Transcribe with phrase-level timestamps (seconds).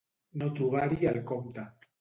[0.43, 1.71] No trobar-hi el compte.